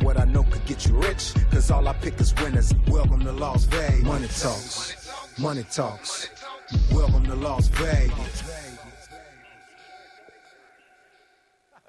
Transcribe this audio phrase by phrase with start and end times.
[0.00, 0.06] winner.
[0.06, 2.74] What I know could get you rich, cause all I pick is winners.
[2.88, 4.02] Welcome to Las Vegas.
[4.02, 6.28] Money talks, money talks.
[6.92, 8.44] Welcome to Las Vegas.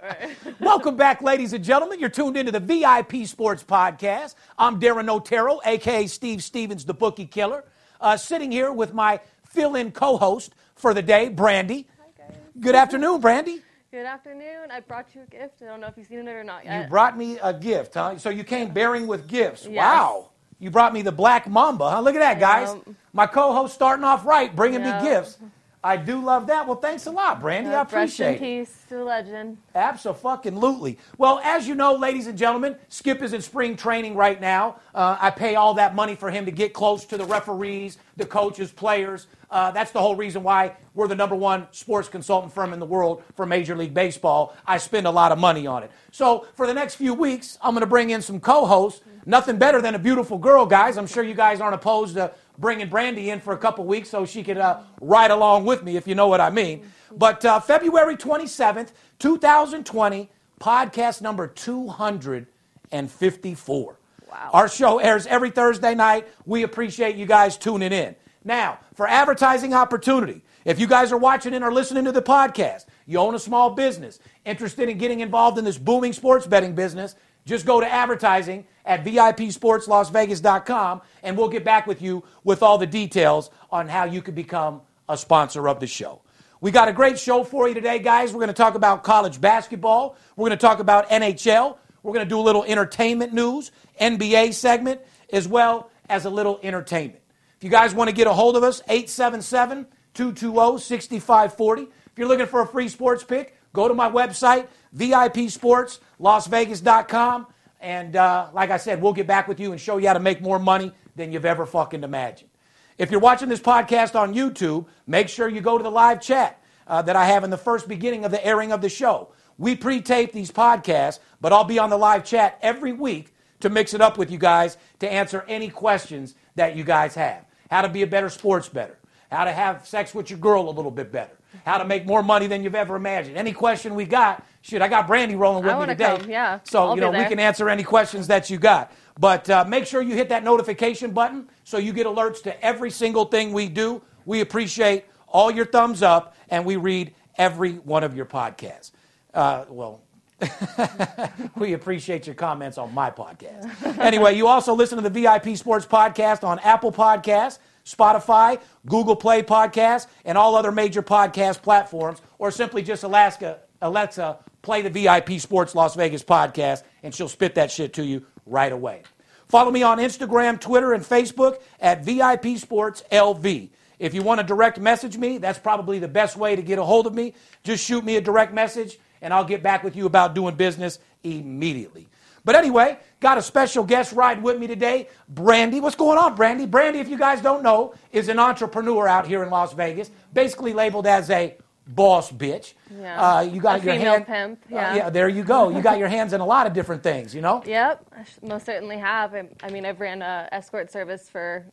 [0.60, 2.00] Welcome back, ladies and gentlemen.
[2.00, 4.36] You're tuned into the VIP Sports Podcast.
[4.58, 7.64] I'm Darren Otero, aka Steve Stevens, the bookie killer,
[8.00, 11.88] uh, sitting here with my fill-in co-host for the day, Brandy.
[12.00, 12.38] Hi, guys.
[12.60, 13.62] Good afternoon, Brandy.
[13.92, 14.72] Good afternoon.
[14.72, 15.62] I brought you a gift.
[15.62, 16.84] I don't know if you've seen it or not yet.
[16.84, 18.18] You brought me a gift, huh?
[18.18, 19.66] So you came bearing with gifts.
[19.70, 19.76] Yes.
[19.76, 20.30] Wow.
[20.60, 22.00] You brought me the black mamba, huh?
[22.00, 22.70] Look at that, guys.
[22.70, 25.02] Um, My co-host starting off right, bringing Yeah.
[25.02, 25.38] me gifts.
[25.84, 26.68] I do love that.
[26.68, 27.72] Well, thanks a lot, Brandy.
[27.72, 28.40] I Uh, rest in appreciate it.
[28.40, 29.58] peace to the legend.
[29.74, 31.00] Absolutely.
[31.18, 34.76] Well, as you know, ladies and gentlemen, Skip is in spring training right now.
[34.94, 38.26] Uh, I pay all that money for him to get close to the referees, the
[38.28, 39.26] coaches, players.
[39.50, 42.86] Uh, that's the whole reason why we're the number one sports consultant firm in the
[42.86, 44.56] world for Major League Baseball.
[44.68, 45.92] I spend a lot of money on it.
[46.12, 49.02] So for the next few weeks, I'm going to bring in some co-hosts.
[49.26, 50.98] Nothing better than a beautiful girl, guys.
[50.98, 54.26] I'm sure you guys aren't opposed to bringing Brandy in for a couple weeks so
[54.26, 56.90] she could uh, ride along with me, if you know what I mean.
[57.12, 60.30] But uh, February 27th, 2020,
[60.62, 63.98] podcast number 254.
[64.32, 64.50] Wow.
[64.54, 66.28] Our show airs every Thursday night.
[66.46, 68.16] We appreciate you guys tuning in.
[68.46, 72.86] Now, for advertising opportunity, if you guys are watching and are listening to the podcast,
[73.06, 77.16] you own a small business, interested in getting involved in this booming sports betting business,
[77.46, 82.88] just go to advertising at VIPSportsLasVegas.com and we'll get back with you with all the
[82.88, 86.22] details on how you can become a sponsor of the show.
[86.62, 88.34] We got a great show for you today, guys.
[88.34, 90.16] We're going to talk about college basketball.
[90.36, 91.78] We're going to talk about NHL.
[92.04, 95.02] We're going to do a little entertainment news, NBA segment,
[95.34, 97.22] as well as a little entertainment.
[97.58, 101.82] If you guys want to get a hold of us, 877 220 6540.
[101.84, 107.48] If you're looking for a free sports pick, go to my website, VIPSportsLasVegas.com.
[107.80, 110.20] And uh, like I said, we'll get back with you and show you how to
[110.20, 112.50] make more money than you've ever fucking imagined.
[112.98, 116.62] If you're watching this podcast on YouTube, make sure you go to the live chat
[116.88, 119.30] uh, that I have in the first beginning of the airing of the show.
[119.58, 123.70] We pre tape these podcasts, but I'll be on the live chat every week to
[123.70, 127.46] mix it up with you guys to answer any questions that you guys have.
[127.70, 128.98] How to be a better sports better,
[129.32, 132.22] how to have sex with your girl a little bit better, how to make more
[132.22, 133.38] money than you've ever imagined.
[133.38, 136.18] Any question we got, shit, I got Brandy rolling with I me today.
[136.18, 136.60] come, yeah.
[136.64, 138.92] So, I'll you know, we can answer any questions that you got.
[139.20, 142.92] But uh, make sure you hit that notification button so you get alerts to every
[142.92, 144.02] single thing we do.
[144.26, 148.92] We appreciate all your thumbs up, and we read every one of your podcasts.
[149.34, 150.02] Uh, well,
[151.56, 154.00] we appreciate your comments on my podcast.
[154.00, 159.44] anyway, you also listen to the VIP Sports Podcast on Apple Podcasts, Spotify, Google Play
[159.44, 165.40] Podcasts, and all other major podcast platforms, or simply just Alaska, Alexa, play the VIP
[165.40, 169.04] Sports Las Vegas podcast, and she'll spit that shit to you right away.
[169.48, 173.70] Follow me on Instagram, Twitter, and Facebook at VIP Sports LV.
[174.00, 176.84] If you want to direct message me, that's probably the best way to get a
[176.84, 177.34] hold of me.
[177.64, 181.00] Just shoot me a direct message, and I'll get back with you about doing business
[181.24, 182.08] immediately.
[182.44, 185.80] But anyway, got a special guest ride with me today, Brandy.
[185.80, 186.66] What's going on, Brandy?
[186.66, 190.74] Brandy, if you guys don't know, is an entrepreneur out here in Las Vegas, basically
[190.74, 191.56] labeled as a
[191.88, 192.74] boss bitch.
[193.00, 193.22] Yeah.
[193.38, 194.96] Uh, you got A your hand, pimp, Uh, yeah.
[194.96, 195.70] yeah, there you go.
[195.70, 197.62] You got your hands in a lot of different things, you know.
[197.68, 199.34] Yep, I sh- most certainly have.
[199.36, 201.66] I, I mean, I've ran a escort service for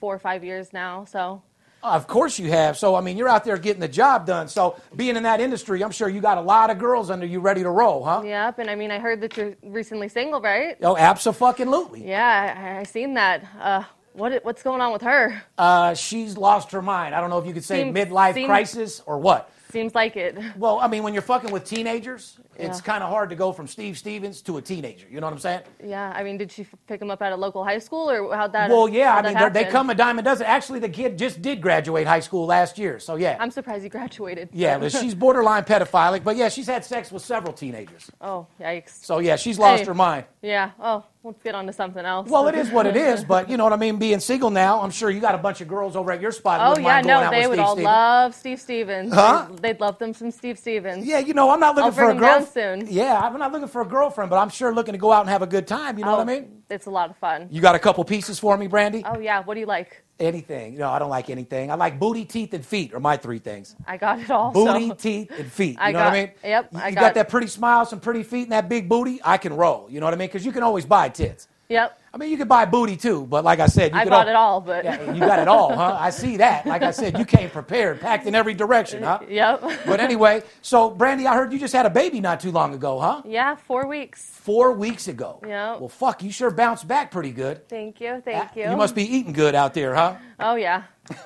[0.00, 1.42] four or five years now, so
[1.84, 2.78] Of course you have.
[2.78, 4.48] So I mean, you're out there getting the job done.
[4.48, 7.40] So being in that industry, I'm sure you got a lot of girls under you
[7.40, 8.22] ready to roll, huh?
[8.24, 8.58] yep.
[8.58, 10.76] And I mean, I heard that you're recently single, right?
[10.82, 12.08] Oh, absolutely.
[12.08, 13.44] Yeah, I, I seen that.
[13.60, 13.84] Uh,
[14.14, 15.42] what what's going on with her?
[15.58, 17.14] Uh, she's lost her mind.
[17.14, 19.50] I don't know if you could say Seems- midlife seems- crisis or what.
[19.74, 20.38] Seems like it.
[20.56, 23.66] Well, I mean, when you're fucking with teenagers, it's kind of hard to go from
[23.66, 25.06] Steve Stevens to a teenager.
[25.10, 25.62] You know what I'm saying?
[25.84, 28.36] Yeah, I mean, did she f- pick him up at a local high school, or
[28.36, 28.70] how'd that?
[28.70, 29.16] Well, yeah.
[29.16, 30.46] I mean, they come a dime a dozen.
[30.46, 33.00] Actually, the kid just did graduate high school last year.
[33.00, 33.36] So yeah.
[33.40, 34.50] I'm surprised he graduated.
[34.52, 36.22] yeah, but she's borderline pedophilic.
[36.22, 38.10] But yeah, she's had sex with several teenagers.
[38.20, 39.04] Oh, yikes.
[39.04, 39.86] So yeah, she's lost Hey.
[39.86, 40.24] her mind.
[40.40, 40.70] Yeah.
[40.78, 42.28] Oh, let's get on to something else.
[42.28, 43.96] Well, it is what it is, but you know what I mean.
[43.96, 46.60] Being single now, I'm sure you got a bunch of girls over at your spot.
[46.62, 47.84] Oh yeah, no, they would Steve all Stevens.
[47.84, 49.12] love Steve Stevens.
[49.14, 49.46] Huh?
[49.50, 51.04] They'd, they'd love them some Steve Stevens.
[51.06, 52.88] Yeah, you know, I'm not looking I'll for a bring 'em down girlfriend.
[52.88, 52.94] soon.
[52.94, 55.30] Yeah, I'm not looking for a girlfriend, but I'm sure looking to go out and
[55.30, 55.98] have a good time.
[55.98, 56.62] You know Oh, what I mean?
[56.70, 57.48] It's a lot of fun.
[57.50, 59.02] You got a couple pieces for me, Brandy?
[59.04, 60.03] Oh yeah, what do you like?
[60.20, 60.76] Anything?
[60.76, 61.72] No, I don't like anything.
[61.72, 63.74] I like booty, teeth, and feet are my three things.
[63.86, 64.52] I got it all.
[64.52, 64.94] Booty, so.
[64.94, 65.72] teeth, and feet.
[65.72, 66.30] You I know what I got- mean?
[66.44, 69.20] yep, You, I got, got- that pretty smile, some pretty feet, and that big booty.
[69.24, 69.88] I can roll.
[69.90, 70.28] You know what I mean?
[70.28, 71.48] Because you can always buy tits.
[71.68, 71.98] Yep.
[72.12, 74.28] I mean, you can buy booty too, but like I said, you I could bought
[74.28, 75.96] al- it all, but Yeah, you got it all, huh?
[75.98, 76.64] I see that.
[76.64, 79.18] Like I said, you came prepared, packed in every direction, huh?
[79.28, 79.60] yep.
[79.84, 83.00] But anyway, so Brandy, I heard you just had a baby not too long ago,
[83.00, 83.22] huh?
[83.24, 84.22] yeah, four weeks.
[84.30, 85.40] Four weeks ago.
[85.44, 85.76] Yeah.
[85.78, 87.66] Well, fuck, you sure bounced back pretty good.
[87.68, 88.70] Thank you, thank you.
[88.70, 90.16] You must be eating good out there, huh?
[90.38, 90.84] Oh yeah.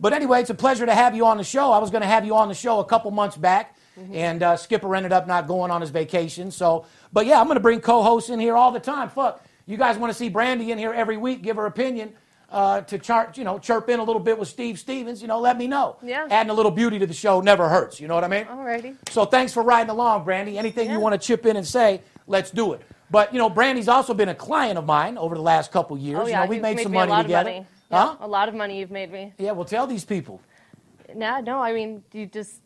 [0.00, 1.70] But anyway, it's a pleasure to have you on the show.
[1.72, 4.14] I was going to have you on the show a couple months back, Mm-hmm.
[4.14, 6.50] and uh, Skipper ended up not going on his vacation.
[6.50, 9.08] So, but yeah, I'm going to bring co-hosts in here all the time.
[9.08, 12.14] Fuck, you guys want to see Brandy in here every week, give her opinion.
[12.50, 15.40] Uh, to chart, you know, chirp in a little bit with Steve Stevens, you know,
[15.40, 15.96] let me know.
[16.02, 16.26] Yeah.
[16.30, 17.98] Adding a little beauty to the show never hurts.
[17.98, 18.44] You know what I mean?
[18.44, 18.94] Alrighty.
[19.08, 20.58] So thanks for riding along, Brandy.
[20.58, 22.82] Anything you want to chip in and say, let's do it.
[23.10, 26.18] But you know, Brandy's also been a client of mine over the last couple years.
[26.20, 26.40] Oh you yeah.
[26.40, 27.50] know, we've you've made, made some me money a lot together.
[27.50, 27.66] Of money.
[27.90, 28.16] Huh?
[28.20, 29.32] Yeah, a lot of money you've made me.
[29.38, 30.40] Yeah, well, tell these people.
[31.14, 32.60] Nah, no, I mean you just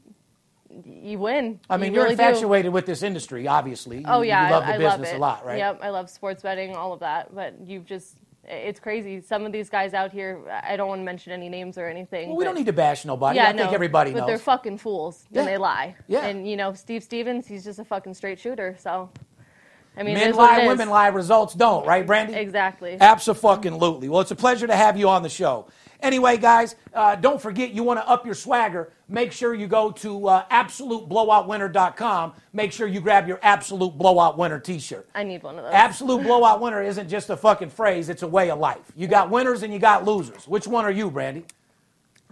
[0.84, 1.60] you win.
[1.70, 2.22] I mean, you are really do.
[2.22, 4.04] infatuated with this industry, obviously.
[4.06, 5.16] Oh You- yeah, you love I, the I love business it.
[5.16, 5.58] a lot, right?
[5.58, 7.34] Yep, I love sports betting, all of that.
[7.34, 9.20] But you've just, it's crazy.
[9.20, 12.28] Some of these guys out here, I don't want to mention any names or anything.
[12.28, 13.36] Well, we but- don't need to bash nobody.
[13.36, 14.26] Yeah, I think no, everybody but knows.
[14.28, 15.40] they're fucking fools Yeah.
[15.40, 15.96] and they lie.
[16.08, 16.26] Yeah.
[16.26, 18.76] And you know, Steve Stevens, he's just a fucking straight shooter.
[18.78, 19.10] So,
[19.96, 22.34] I mean, Men lie, women lie, results don't, right, Brandy?
[22.34, 22.98] Exactly.
[23.00, 24.08] Absolutely.
[24.08, 25.66] Well, it's a pleasure to have you on the show.
[26.06, 28.93] Anyway, guys, uh, don't forget you want to up your swagger.
[29.08, 32.32] Make sure you go to uh, absoluteblowoutwinner.com.
[32.53, 35.08] Make sure you grab your Absolute Blowout Winner t shirt.
[35.17, 35.75] I need one of those.
[35.75, 38.93] Absolute Blowout Winner isn't just a fucking phrase, it's a way of life.
[38.94, 40.47] You got winners and you got losers.
[40.47, 41.44] Which one are you, Brandy?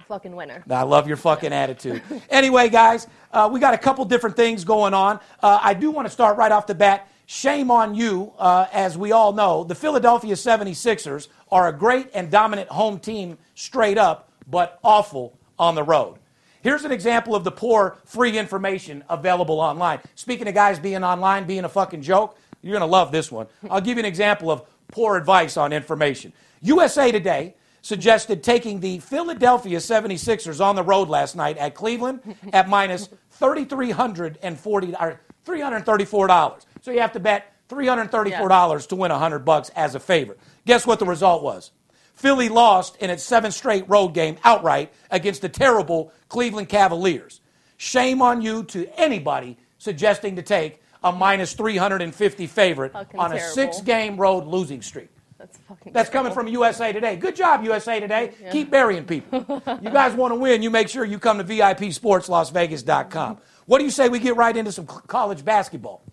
[0.06, 0.62] fucking winner.
[0.71, 2.03] I love your fucking attitude.
[2.29, 5.19] Anyway, guys, uh, we got a couple different things going on.
[5.43, 7.09] Uh, I do want to start right off the bat.
[7.26, 9.65] Shame on you, uh, as we all know.
[9.65, 15.75] The Philadelphia 76ers are a great and dominant home team straight up, but awful on
[15.75, 16.19] the road.
[16.62, 20.00] Here's an example of the poor free information available online.
[20.15, 23.47] Speaking of guys being online, being a fucking joke, you're going to love this one.
[23.71, 26.32] I'll give you an example of poor advice on information.
[26.62, 32.21] USA Today suggested taking the Philadelphia 76ers on the road last night at Cleveland
[32.55, 36.65] at minus $3,340 or $334.
[36.84, 40.38] So you have to bet $334 to win 100 bucks as a favorite.
[40.66, 41.70] Guess what the result was?
[42.12, 47.40] Philly lost in its seventh straight road game outright against the terrible Cleveland Cavaliers.
[47.78, 53.37] Shame on you to anybody suggesting to take a minus 350 favorite Fucking on a
[53.37, 53.54] terrible.
[53.54, 55.08] six game road losing streak.
[55.38, 55.94] That's fucking.
[55.94, 57.16] That's coming from USA Today.
[57.16, 58.34] Good job, USA Today.
[58.52, 59.62] Keep burying people.
[59.82, 63.38] you guys want to win, you make sure you come to VIPSportsLasVegas.com.
[63.64, 66.03] What do you say we get right into some college basketball?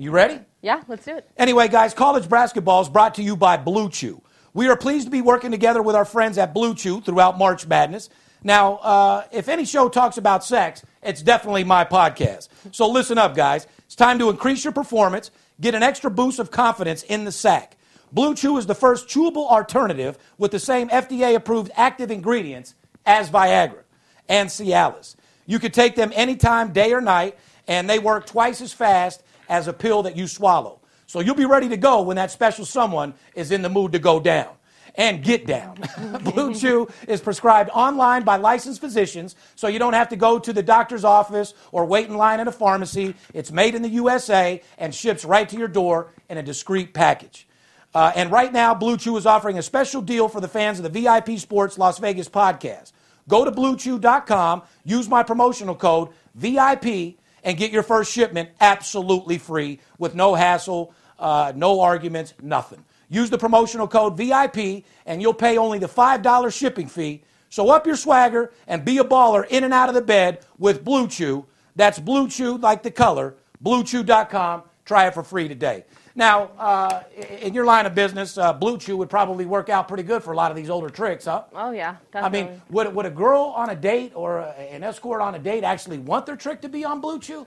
[0.00, 0.38] You ready?
[0.62, 1.28] Yeah, let's do it.
[1.36, 4.22] Anyway, guys, college basketball is brought to you by Blue Chew.
[4.54, 7.66] We are pleased to be working together with our friends at Blue Chew throughout March
[7.66, 8.08] Madness.
[8.44, 12.46] Now, uh, if any show talks about sex, it's definitely my podcast.
[12.70, 13.66] So listen up, guys.
[13.86, 17.76] It's time to increase your performance, get an extra boost of confidence in the sack.
[18.12, 23.30] Blue Chew is the first chewable alternative with the same FDA approved active ingredients as
[23.30, 23.82] Viagra
[24.28, 25.16] and Cialis.
[25.44, 27.36] You can take them anytime, day or night,
[27.66, 30.80] and they work twice as fast as a pill that you swallow.
[31.06, 33.98] So you'll be ready to go when that special someone is in the mood to
[33.98, 34.50] go down
[34.94, 35.78] and get down.
[36.22, 40.52] Blue Chew is prescribed online by licensed physicians, so you don't have to go to
[40.52, 43.14] the doctor's office or wait in line at a pharmacy.
[43.32, 47.46] It's made in the USA and ships right to your door in a discreet package.
[47.94, 50.92] Uh, and right now, Blue Chew is offering a special deal for the fans of
[50.92, 52.92] the VIP Sports Las Vegas podcast.
[53.28, 57.16] Go to bluechew.com, use my promotional code VIP,
[57.48, 62.84] and get your first shipment absolutely free with no hassle, uh, no arguments, nothing.
[63.08, 67.22] Use the promotional code VIP, and you'll pay only the $5 shipping fee.
[67.48, 70.84] So up your swagger and be a baller in and out of the bed with
[70.84, 71.46] Blue Chew.
[71.74, 74.64] That's Blue Chew, like the color, bluechew.com.
[74.84, 75.86] Try it for free today.
[76.14, 77.02] Now, uh,
[77.40, 80.32] in your line of business, uh, Blue Chew would probably work out pretty good for
[80.32, 81.44] a lot of these older tricks, huh?
[81.54, 85.20] Oh yeah, I mean, would, would a girl on a date or a, an escort
[85.20, 87.46] on a date actually want their trick to be on Blue Chew?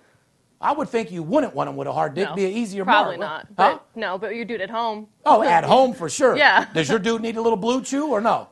[0.61, 2.29] I would think you wouldn't want them with a hard dick.
[2.29, 3.47] no, Be an easier Probably mark.
[3.57, 3.71] not.
[3.71, 3.79] Huh?
[3.93, 5.07] But no, but your dude at home.
[5.25, 6.37] Oh, at home for sure.
[6.37, 6.67] Yeah.
[6.73, 8.47] Does your dude need a little Blue Chew or no?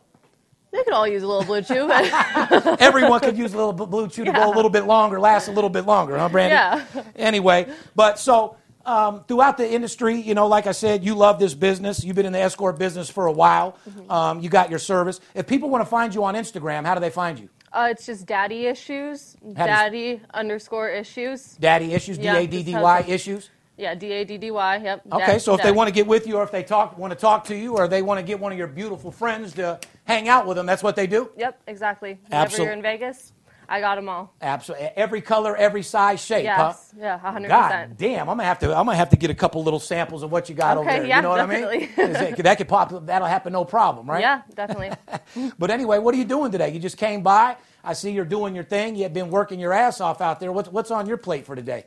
[0.72, 1.90] They could all use a little blue chew.
[2.80, 5.52] Everyone could use a little Blue Chew to go a little bit longer, last a
[5.52, 6.54] little bit longer, huh, Brandy?
[6.54, 6.86] Yeah.
[7.16, 8.56] Anyway, but so
[8.90, 12.04] um, throughout the industry, you know, like I said, you love this business.
[12.04, 13.78] You've been in the escort business for a while.
[13.88, 14.12] Mm-hmm.
[14.12, 15.20] Um, you got your service.
[15.36, 17.50] If people want to find you on Instagram, how do they find you?
[17.72, 19.38] Uh, it's just daddy issues.
[19.56, 21.56] How Daddy underscore issues.
[21.58, 23.52] Daddy issues, D A D D Y issues.
[23.78, 24.78] Yeah, D A D D Y.
[24.78, 25.04] Yep.
[25.12, 27.20] Okay, so if they want to get with you, or if they talk, want to
[27.20, 30.28] talk to you, or they want to get one of your beautiful friends to hang
[30.28, 31.30] out with them, that's what they do.
[31.38, 32.20] Yep, exactly.
[32.28, 33.34] Whenever you're in Vegas,
[33.70, 34.34] I got them all.
[34.42, 36.48] Absolutely, every color, every size, shape.
[36.48, 36.74] huh?
[36.76, 36.94] Yes.
[36.98, 37.48] Yeah, 100%.
[37.48, 38.68] God damn, I'm gonna have to.
[38.76, 41.00] I'm gonna have to get a couple little samples of what you got over Okay,
[41.00, 41.08] there.
[41.08, 41.80] yeah, you know what I definitely.
[41.98, 42.16] mean?
[42.38, 43.06] It- that could pop.
[43.06, 44.22] That'll happen, no problem, right?
[44.22, 44.92] Yeah, definitely.
[45.60, 46.70] But anyway, what are you doing today?
[46.74, 47.56] You just came by.
[47.84, 48.96] I see you're doing your thing.
[48.96, 50.52] You've been working your ass off out there.
[50.52, 51.86] What's what's on your plate for today?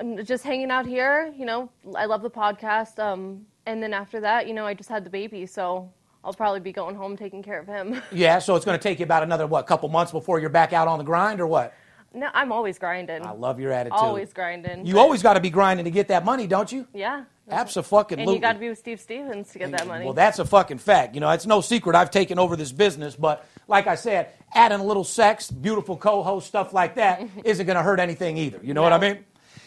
[0.00, 2.98] And just hanging out here, you know, I love the podcast.
[2.98, 5.90] Um, and then after that, you know, I just had the baby, so
[6.24, 8.02] I'll probably be going home taking care of him.
[8.12, 10.72] Yeah, so it's going to take you about another what couple months before you're back
[10.72, 11.74] out on the grind, or what?
[12.14, 13.24] no, I'm always grinding.
[13.24, 13.98] I love your attitude.
[13.98, 14.86] always grinding.
[14.86, 16.86] You always got to be grinding to get that money, don't you?
[16.94, 17.24] Yeah.
[17.50, 18.22] Absolutely.
[18.22, 20.04] And you got to be with Steve Stevens to get that money.
[20.04, 21.14] Well, that's a fucking fact.
[21.14, 24.80] You know, it's no secret I've taken over this business, but like I said, adding
[24.80, 28.60] a little sex, beautiful co-host stuff like that isn't going to hurt anything either.
[28.62, 29.24] You know what I mean?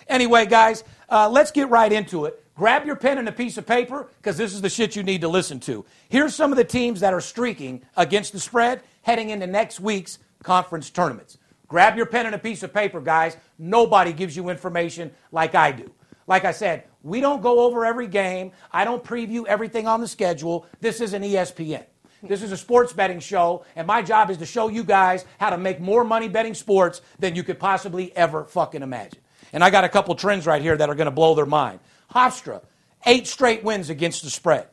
[0.08, 2.43] Anyway, guys, uh, let's get right into it.
[2.62, 5.22] Grab your pen and a piece of paper because this is the shit you need
[5.22, 5.84] to listen to.
[6.10, 10.20] Here's some of the teams that are streaking against the spread heading into next week's
[10.44, 11.39] conference tournaments.
[11.68, 13.36] Grab your pen and a piece of paper, guys.
[13.58, 15.91] Nobody gives you information like I do.
[16.27, 18.51] Like I said, we don't go over every game.
[18.72, 20.68] I don't preview everything on the schedule.
[20.82, 21.86] This is an ESPN.
[22.22, 25.50] This is a sports betting show, and my job is to show you guys how
[25.50, 29.20] to make more money betting sports than you could possibly ever fucking imagine.
[29.51, 31.80] And I got a couple trends right here that are going to blow their mind.
[32.13, 32.62] Hofstra,
[33.06, 34.68] eight straight wins against the spread.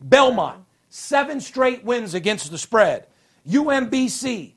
[0.00, 3.06] Belmont, seven straight wins against the spread.
[3.48, 4.52] UMBC,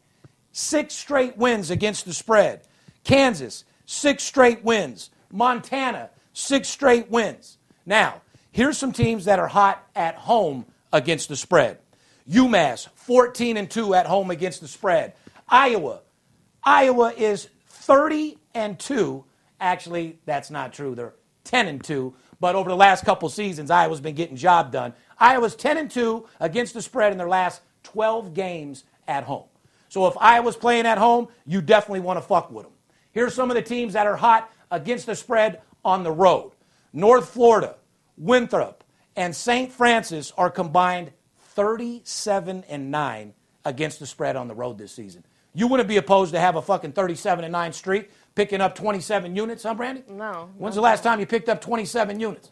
[0.51, 2.61] six straight wins against the spread.
[3.03, 5.09] Kansas, six straight wins.
[5.31, 7.57] Montana, six straight wins.
[7.85, 8.21] Now,
[8.51, 11.79] here's some teams that are hot at home against the spread.
[12.29, 15.13] UMass, 14 and 2 at home against the spread.
[15.49, 16.01] Iowa,
[16.63, 19.23] Iowa is 30 and 2.
[19.59, 20.95] Actually, that's not true.
[20.95, 22.13] They're 10 and 2.
[22.39, 24.93] But over the last couple seasons, Iowa's been getting job done.
[25.19, 29.45] Iowa's 10 and 2 against the spread in their last 12 games at home.
[29.89, 32.73] So if Iowa's playing at home, you definitely want to fuck with them.
[33.11, 36.53] Here's some of the teams that are hot against the spread on the road.
[36.93, 37.75] North Florida,
[38.17, 38.83] Winthrop,
[39.15, 39.71] and St.
[39.71, 43.33] Francis are combined 37 and 9
[43.65, 45.25] against the spread on the road this season.
[45.53, 48.09] You wouldn't be opposed to have a fucking 37 and 9 streak,
[48.41, 50.03] picking up 27 units, huh, Brandy?
[50.09, 52.49] No, When's the last time you picked up 27 units?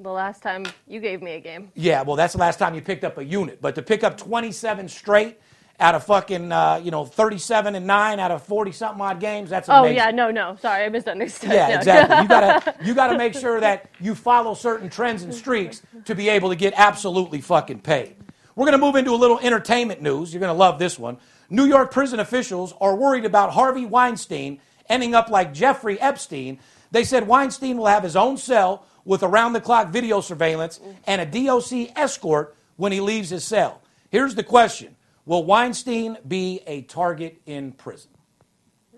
[0.00, 1.70] the last time you gave me a game.
[1.74, 3.60] Yeah, well, that's the last time you picked up a unit.
[3.60, 5.38] But to pick up 27 straight
[5.80, 9.50] out of fucking, uh, you know, 37 and 9 out of 40 something odd games,
[9.50, 11.50] that's Oh yeah, no, no, sorry, I misunderstood.
[11.50, 11.74] Yeah, No.
[11.74, 12.16] exactly.
[12.22, 16.28] You gotta you gotta make sure that you follow certain trends and streaks to be
[16.28, 18.14] able to get absolutely fucking paid.
[18.54, 20.32] We're gonna move into a little entertainment news.
[20.32, 21.18] You're gonna love this one.
[21.50, 26.58] New York prison officials are worried about Harvey Weinstein ending up like Jeffrey Epstein.
[26.90, 31.20] They said Weinstein will have his own cell with around the clock video surveillance and
[31.20, 33.80] a DOC escort when he leaves his cell.
[34.10, 38.10] Here's the question Will Weinstein be a target in prison?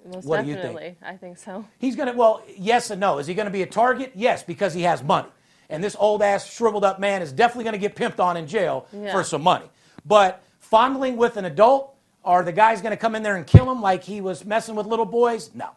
[0.06, 0.74] Most What do you think?
[0.76, 1.64] definitely, I think so.
[1.78, 3.18] He's going to, well, yes and no.
[3.18, 4.12] Is he going to be a target?
[4.14, 5.28] Yes, because he has money.
[5.68, 8.46] And this old ass, shriveled up man is definitely going to get pimped on in
[8.46, 9.12] jail Yeah.
[9.12, 9.66] for some money.
[10.06, 13.70] But fondling with an adult, are the guys going to come in there and kill
[13.70, 15.50] him like he was messing with little boys?
[15.54, 15.70] No.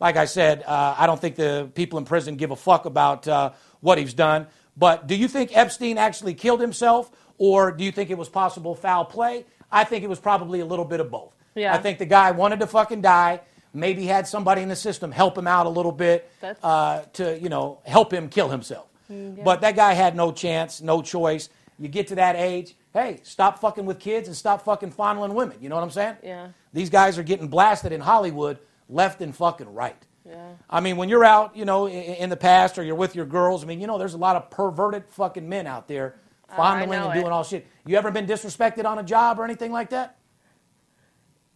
[0.00, 3.28] Like I said, uh, I don't think the people in prison give a fuck about
[3.28, 4.46] uh, what he's done.
[4.76, 8.74] But do you think Epstein actually killed himself, or do you think it was possible
[8.74, 9.44] foul play?
[9.70, 11.34] I think it was probably a little bit of both.
[11.54, 11.74] Yeah.
[11.74, 13.40] I think the guy wanted to fucking die.
[13.74, 16.28] Maybe had somebody in the system help him out a little bit
[16.62, 18.86] uh, to, you know, help him kill himself.
[19.44, 21.50] But that guy had no chance, no choice.
[21.78, 25.58] You get to that age, hey, stop fucking with kids and stop fucking fondling women.
[25.60, 26.16] You know what I'm saying?
[26.22, 26.48] Yeah.
[26.72, 30.02] These guys are getting blasted in Hollywood left and fucking right.
[30.26, 30.52] Yeah.
[30.68, 33.64] I mean, when you're out, you know, in the past or you're with your girls,
[33.64, 36.16] I mean, you know, there's a lot of perverted fucking men out there
[36.56, 37.32] fondling know and doing it.
[37.32, 37.66] all shit.
[37.86, 40.16] You ever been disrespected on a job or anything like that?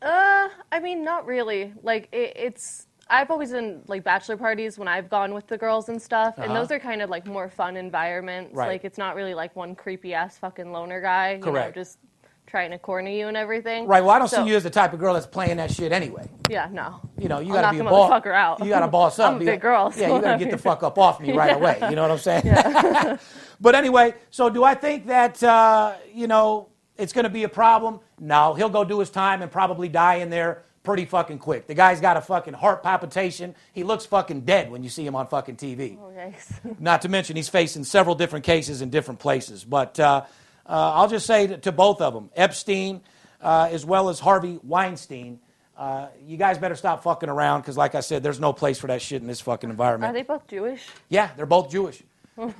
[0.00, 1.72] Uh, I mean, not really.
[1.82, 2.86] Like it, it's.
[3.08, 6.46] I've always been like bachelor parties when I've gone with the girls and stuff, Uh-huh.
[6.46, 8.54] and those are kind of like more fun environments.
[8.54, 8.68] Right.
[8.68, 11.76] Like it's not really like one creepy ass fucking loner guy, you Correct.
[11.76, 11.98] know, just
[12.46, 13.86] trying to corner you and everything.
[13.86, 14.02] Right.
[14.02, 15.92] Well, I don't So- see you as the type of girl that's playing that shit
[15.92, 16.28] anyway.
[16.48, 17.00] Yeah, no.
[17.18, 18.62] You know, you I'll got to knock be a the motherfucker out.
[18.64, 19.30] You got to boss up.
[19.32, 20.62] I'm a You big got- girl, Yeah, so you got I to get the mean-
[20.62, 21.78] fuck up off me right away.
[21.88, 22.44] You know what I'm saying?
[23.60, 27.48] but anyway, so do I think that uh, you know it's going to be a
[27.48, 28.00] problem?
[28.20, 31.66] No, he'll go do his time and probably die in there pretty fucking quick.
[31.66, 33.56] The guy's got a fucking heart palpitation.
[33.72, 35.98] He looks fucking dead when you see him on fucking TV.
[35.98, 36.78] Oh, yikes.
[36.80, 39.64] Not to mention he's facing several different cases in different places.
[39.64, 40.22] But uh,
[40.66, 43.00] uh, I'll just say to, to both of them, Epstein
[43.44, 45.38] uh, as well as Harvey Weinstein,
[45.76, 48.86] uh, you guys better stop fucking around because, like I said, there's no place for
[48.86, 50.10] that shit in this fucking environment.
[50.10, 50.86] Are they both Jewish?
[51.08, 52.02] Yeah, they're both Jewish.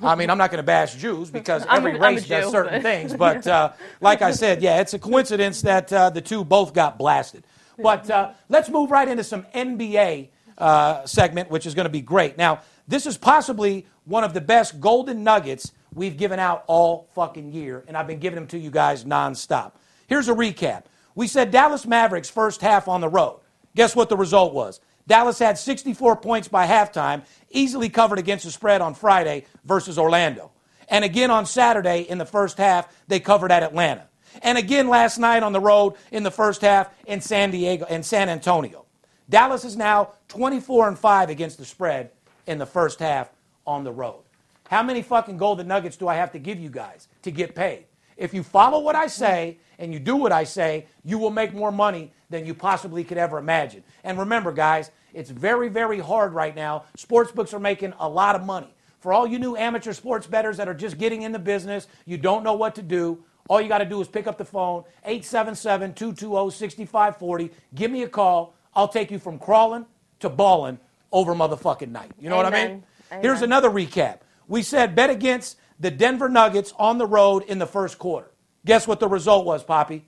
[0.01, 2.81] I mean, I'm not going to bash Jews because every a race does certain but-
[2.81, 3.13] things.
[3.17, 6.97] But uh, like I said, yeah, it's a coincidence that uh, the two both got
[6.97, 7.43] blasted.
[7.83, 12.01] But uh, let's move right into some NBA uh, segment, which is going to be
[12.01, 12.37] great.
[12.37, 17.51] Now, this is possibly one of the best golden nuggets we've given out all fucking
[17.51, 19.73] year, and I've been giving them to you guys nonstop.
[20.07, 20.83] Here's a recap.
[21.15, 23.39] We said Dallas Mavericks first half on the road.
[23.75, 24.79] Guess what the result was?
[25.07, 30.51] Dallas had 64 points by halftime, easily covered against the spread on Friday versus Orlando.
[30.89, 34.07] And again on Saturday in the first half, they covered at Atlanta.
[34.41, 38.05] And again last night on the road in the first half in San Diego and
[38.05, 38.85] San Antonio.
[39.29, 42.11] Dallas is now 24 and 5 against the spread
[42.45, 43.31] in the first half
[43.65, 44.21] on the road.
[44.69, 47.85] How many fucking golden nuggets do I have to give you guys to get paid?
[48.17, 51.53] If you follow what I say and you do what I say, you will make
[51.53, 53.83] more money than you possibly could ever imagine.
[54.03, 56.85] And remember, guys, it's very, very hard right now.
[56.95, 58.73] Sports books are making a lot of money.
[58.99, 62.17] For all you new amateur sports bettors that are just getting in the business, you
[62.17, 64.83] don't know what to do, all you got to do is pick up the phone,
[65.03, 67.51] 877 220 6540.
[67.75, 68.55] Give me a call.
[68.73, 69.85] I'll take you from crawling
[70.19, 70.79] to balling
[71.11, 72.11] over motherfucking night.
[72.19, 72.83] You know what I mean?
[73.11, 73.23] Amen.
[73.23, 74.19] Here's another recap.
[74.47, 78.31] We said bet against the Denver Nuggets on the road in the first quarter.
[78.65, 80.05] Guess what the result was, Poppy?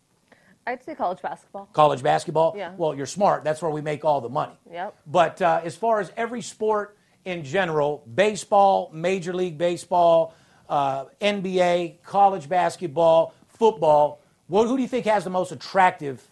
[0.67, 1.69] I'd say college basketball.
[1.73, 2.55] College basketball?
[2.57, 2.73] Yeah.
[2.77, 3.45] Well, you're smart.
[3.45, 4.59] That's where we make all the money.
[4.71, 4.97] Yep.
[5.07, 10.35] But uh, as far as every sport in general, baseball, Major League Baseball,
[10.69, 16.23] uh, NBA, college basketball, football, what, who do you think has the most attractive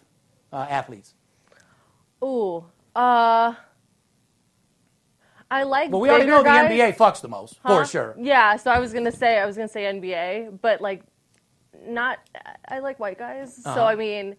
[0.51, 1.13] uh, athletes?
[2.23, 2.65] Ooh.
[2.95, 3.53] Uh.
[5.49, 5.91] I like.
[5.91, 6.69] Well, we already know guys.
[6.69, 8.15] the NBA fucks the most, for sure.
[8.19, 11.03] Yeah, so I was gonna say I was gonna say NBA, but like,
[11.87, 12.19] not.
[12.67, 13.75] I like white guys, Uh-huh.
[13.75, 14.35] so I mean,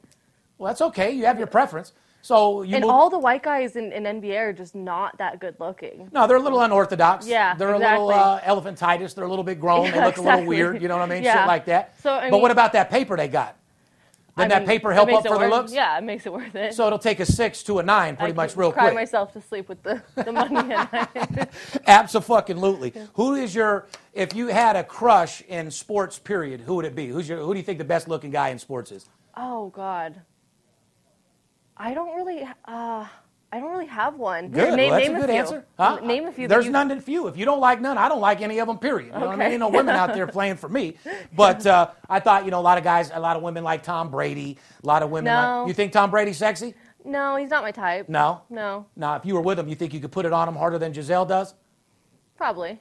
[0.59, 1.11] Well, that's okay.
[1.11, 1.92] You have your preference.
[2.22, 5.55] So you and all the white guys in, in NBA are just not that good
[5.61, 6.09] looking.
[6.12, 7.29] No, they're a little unorthodox.
[7.29, 8.72] Yeah, they're a little uh, exactly.
[8.72, 9.14] elephantitis.
[9.14, 9.85] They're a little bit grown.
[9.90, 10.83] they Yeah, look a little weird.
[10.83, 11.22] You know what I mean?
[11.22, 11.40] Yeah.
[11.42, 11.94] Shit like that.
[12.03, 13.57] So, I but what about that paper they got?
[14.38, 15.72] I Did that paper help up for the looks?
[15.72, 16.75] Yeah, it makes it worth it.
[16.75, 18.94] So it'll take a six to a nine, pretty I much, real cry quick.
[18.94, 21.49] myself to sleep with the, the money at night.
[21.87, 22.92] Absolutely.
[23.14, 23.87] Who is your?
[24.12, 27.07] If you had a crush in sports, period, who would it be?
[27.07, 27.38] Who's your?
[27.38, 29.09] Who do you think the best looking guy in sports is?
[29.38, 30.20] oh God.
[31.79, 32.46] I don't really.
[32.64, 33.07] Uh,
[33.52, 34.48] I don't really have one.
[34.48, 34.74] Good.
[34.74, 35.38] Name, well, that's name a good few.
[35.38, 35.66] answer.
[35.78, 36.00] Huh?
[36.02, 36.48] Name a few.
[36.48, 37.28] There's you- none to few.
[37.28, 38.78] If you don't like none, I don't like any of them.
[38.78, 39.12] Period.
[39.14, 39.52] You know what I mean?
[39.52, 40.96] Ain't no women out there playing for me.
[41.35, 43.82] But uh, I thought you know a lot of guys, a lot of women like
[43.82, 44.59] Tom Brady.
[44.82, 45.32] A lot of women.
[45.32, 45.61] No.
[45.61, 46.74] Like, you think Tom Brady's sexy?
[47.04, 48.09] No, he's not my type.
[48.09, 48.42] No.
[48.50, 50.56] No, Now, if you were with him, you think you could put it on him
[50.56, 51.54] harder than Gisele does?
[52.37, 52.78] probably.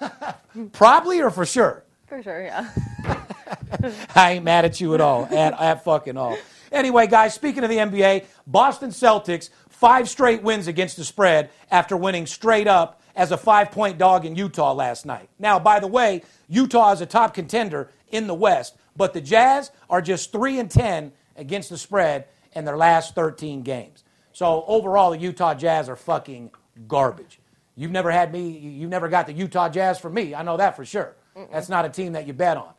[0.72, 1.84] Probably or for sure.
[2.06, 2.68] For sure, yeah.
[4.14, 5.26] I ain't mad at you at all.
[5.26, 6.36] At, at fucking all.
[6.72, 11.96] Anyway, guys, speaking of the NBA, Boston Celtics, five straight wins against the spread after
[11.96, 15.28] winning straight up as a five point dog in Utah last night.
[15.38, 19.70] Now, by the way, Utah is a top contender in the West, but the Jazz
[19.90, 24.04] are just 3 and 10 against the spread in their last 13 games.
[24.32, 26.50] So overall, the Utah Jazz are fucking
[26.88, 27.38] garbage.
[27.74, 30.34] You've never had me, you've never got the Utah Jazz from me.
[30.34, 31.16] I know that for sure.
[31.52, 32.72] That's not a team that you bet on.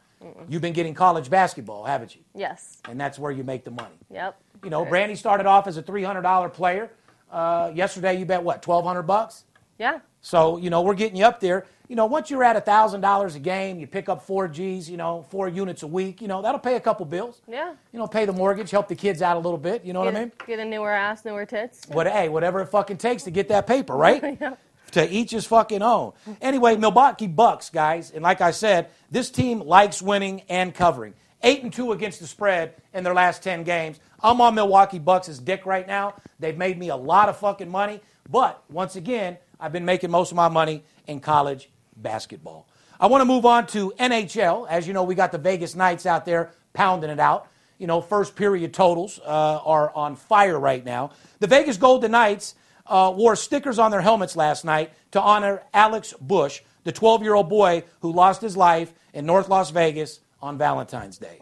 [0.49, 2.21] You've been getting college basketball, haven't you?
[2.33, 2.81] Yes.
[2.89, 3.95] And that's where you make the money.
[4.11, 4.39] Yep.
[4.63, 6.89] You know, Brandy started off as a $300 player.
[7.31, 9.43] Uh, yesterday, you bet what, 1200 bucks?
[9.77, 9.99] Yeah.
[10.21, 11.65] So, you know, we're getting you up there.
[11.87, 15.25] You know, once you're at $1,000 a game, you pick up four G's, you know,
[15.29, 17.41] four units a week, you know, that'll pay a couple bills.
[17.47, 17.73] Yeah.
[17.93, 19.85] You know, pay the mortgage, help the kids out a little bit.
[19.85, 20.31] You know Get, what I mean?
[20.45, 21.85] get a newer ass, newer tits.
[21.87, 24.37] What, hey, whatever it fucking takes to get that paper, right?
[24.41, 24.55] Yeah.
[24.93, 26.13] To each his fucking own.
[26.41, 31.13] Anyway, Milwaukee Bucks, guys, and like I said, this team likes winning and covering.
[31.43, 33.99] Eight and two against the spread in their last ten games.
[34.21, 36.15] I'm on Milwaukee Bucks' dick right now.
[36.39, 40.31] They've made me a lot of fucking money, but once again, I've been making most
[40.31, 42.67] of my money in college basketball.
[42.99, 44.67] I want to move on to NHL.
[44.69, 47.47] As you know, we got the Vegas Knights out there pounding it out.
[47.77, 51.11] You know, first period totals uh, are on fire right now.
[51.39, 52.55] The Vegas Golden Knights
[52.87, 57.35] uh, wore stickers on their helmets last night to honor Alex Bush, the 12 year
[57.35, 61.39] old boy who lost his life in North Las Vegas on Valentine's Day.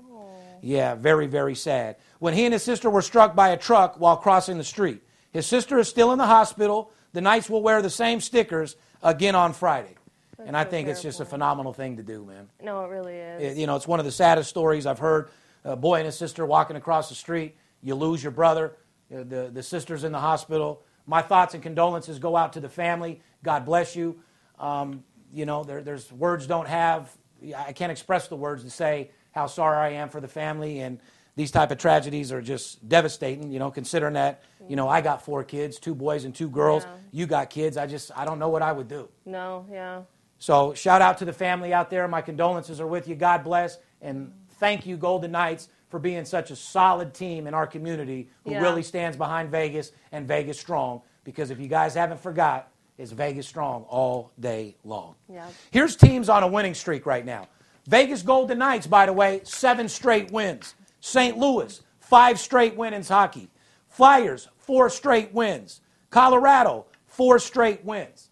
[0.66, 1.98] Yeah, very, very sad.
[2.18, 5.04] When he and his sister were struck by a truck while crossing the street.
[5.32, 6.92] His sister is still in the hospital.
[7.14, 9.96] The Knights will wear the same stickers again on Friday.
[10.40, 12.50] and I think it's just a phenomenal thing to do, man.
[12.64, 13.42] No, it really is.
[13.44, 15.30] It- you know, it's one of the saddest stories I've heard.
[15.64, 17.56] A boy and his sister walking across the street.
[17.84, 18.76] You lose your brother.
[19.12, 20.82] The, the sister's in the hospital.
[21.06, 23.22] My thoughts and condolences go out to the family.
[23.44, 24.20] God bless you.
[24.60, 27.16] Um, you know, there, there's words don't have.
[27.56, 30.80] I can't express the words to say how sorry I am for the family.
[30.80, 31.00] And
[31.36, 33.52] these type of tragedies are just devastating.
[33.52, 36.86] You know, considering that you know I got four kids, two boys and two girls.
[36.86, 36.92] Yeah.
[37.12, 37.78] You got kids.
[37.78, 39.10] I just I don't know what I would do.
[39.26, 40.02] no, yeah.
[40.38, 42.08] So shout out to the family out there.
[42.10, 43.16] My condolences are with you.
[43.16, 43.78] God bless.
[44.02, 48.52] And thank you, Golden Knights, for being such a solid team in our community who
[48.52, 48.62] Yeah.
[48.62, 51.02] really stands behind Vegas and Vegas strong.
[51.24, 52.68] Because if you guys haven't forgot,
[52.98, 55.16] it's Vegas strong all day long.
[55.30, 55.48] Yeah.
[55.72, 57.48] Here's teams on a winning streak right now.
[57.88, 60.76] Vegas Golden Knights, by the way, seven straight wins.
[61.00, 61.38] St.
[61.38, 63.50] Louis, five straight wins hockey.
[63.88, 65.82] Flyers, four straight wins.
[66.10, 68.30] Colorado, four straight wins.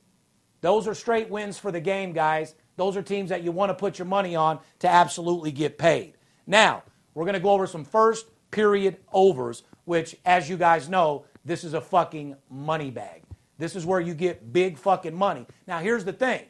[0.62, 2.56] Those are straight wins for the game, guys.
[2.78, 6.16] Those are teams that you want to put your money on to absolutely get paid.
[6.48, 11.26] Now, we're going to go over some first period overs, which, as you guys know,
[11.46, 13.24] this is a fucking money bag.
[13.58, 15.46] This is where you get big fucking money.
[15.68, 16.46] Now, here's the thing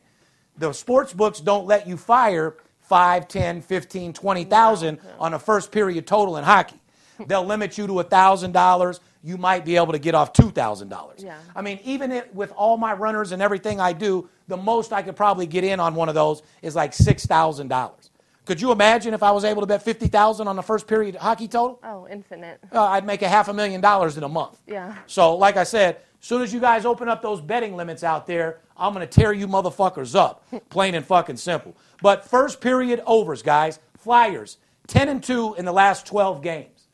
[0.58, 6.06] the sports books don't let you fire 5, 10, 15, 20,000 on a first period
[6.08, 6.80] total in hockey.
[7.28, 9.00] They'll limit you to $1,000.
[9.24, 11.24] You might be able to get off $2,000.
[11.24, 11.38] Yeah.
[11.56, 15.02] I mean, even it, with all my runners and everything I do, the most I
[15.02, 18.10] could probably get in on one of those is like $6,000.
[18.46, 21.48] Could you imagine if I was able to bet 50,000 on the first period hockey
[21.48, 21.80] total?
[21.84, 22.60] Oh, infinite.
[22.74, 24.60] Uh, I'd make a half a million dollars in a month.
[24.68, 24.98] Yeah.
[25.08, 28.60] So, like I said, soon as you guys open up those betting limits out there,
[28.78, 30.46] I'm going to tear you motherfuckers up.
[30.70, 31.76] Plain and fucking simple.
[32.02, 33.80] But first period overs, guys.
[33.98, 34.58] Flyers,
[34.88, 36.88] 10 and 2 in the last 12 games.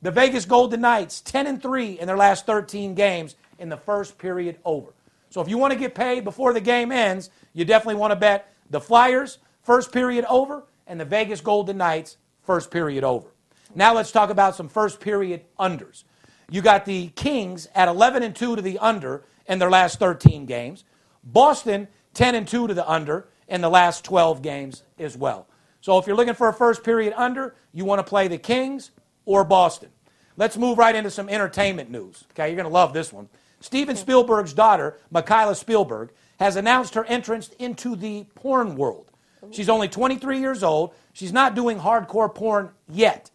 [0.00, 4.18] The Vegas Golden Knights, 10 and 3 in their last 13 games in the first
[4.18, 4.92] period over.
[5.30, 8.16] So if you want to get paid before the game ends, you definitely want to
[8.16, 13.28] bet the Flyers, first period over, and the Vegas Golden Knights, first period over.
[13.74, 16.04] Now let's talk about some first period unders.
[16.52, 20.44] You got the Kings at 11 and 2 to the under in their last 13
[20.44, 20.84] games.
[21.24, 25.46] Boston 10 and 2 to the under in the last 12 games as well.
[25.80, 28.90] So if you're looking for a first period under, you want to play the Kings
[29.24, 29.88] or Boston.
[30.36, 32.24] Let's move right into some entertainment news.
[32.32, 33.30] Okay, you're going to love this one.
[33.60, 39.10] Steven Spielberg's daughter, Mikaela Spielberg, has announced her entrance into the porn world.
[39.50, 40.94] She's only 23 years old.
[41.14, 43.30] She's not doing hardcore porn yet.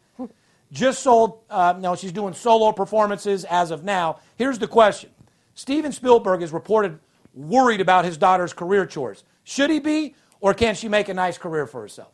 [0.72, 4.20] Just sold, uh, no, she's doing solo performances as of now.
[4.36, 5.10] Here's the question
[5.54, 7.00] Steven Spielberg is reported
[7.34, 9.24] worried about his daughter's career choice.
[9.44, 12.12] Should he be, or can she make a nice career for herself?